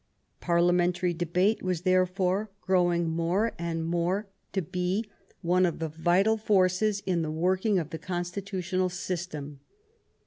Parliamentary 0.39 1.13
debate 1.13 1.61
was, 1.61 1.81
therefore, 1.81 2.49
growing 2.59 3.07
more 3.07 3.49
and 3.49 3.51
15 3.51 3.65
THE 3.65 3.65
REIGN 3.67 3.75
OF 3.75 3.75
QUEEN 3.77 3.77
ANNE 3.77 3.89
more 3.91 4.27
to 4.53 4.61
be 4.63 5.09
one 5.43 5.65
of 5.67 5.77
the 5.77 5.89
vital 5.89 6.37
forces 6.37 7.03
in 7.05 7.21
the 7.21 7.29
working 7.29 7.77
of 7.77 7.91
the 7.91 7.99
constitutional 7.99 8.89
system. 8.89 9.59